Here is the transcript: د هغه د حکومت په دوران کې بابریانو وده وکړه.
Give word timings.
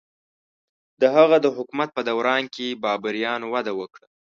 د 1.01 1.03
هغه 1.15 1.37
د 1.41 1.47
حکومت 1.55 1.89
په 1.93 2.01
دوران 2.09 2.43
کې 2.55 2.79
بابریانو 2.83 3.47
وده 3.53 3.73
وکړه. 3.79 4.07